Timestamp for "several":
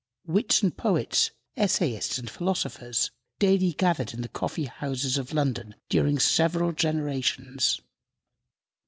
6.17-6.71